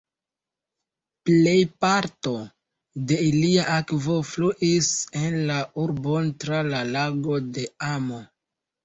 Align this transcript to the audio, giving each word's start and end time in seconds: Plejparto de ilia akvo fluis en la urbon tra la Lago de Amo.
Plejparto 1.29 2.31
de 3.11 3.17
ilia 3.25 3.65
akvo 3.73 4.15
fluis 4.31 4.89
en 5.25 5.37
la 5.51 5.59
urbon 5.85 6.33
tra 6.45 6.63
la 6.71 6.81
Lago 6.97 7.39
de 7.59 7.67
Amo. 7.91 8.19